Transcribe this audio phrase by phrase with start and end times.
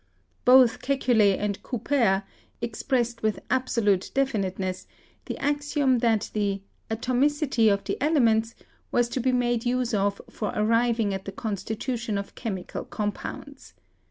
[0.45, 2.23] Both Kekule and Couper
[2.59, 4.87] expressed with absolute def initeness
[5.25, 8.55] the axiom that the "atomicity of the elements"
[8.91, 13.75] was to be made use of for arriving at the constitution of chemical compounds.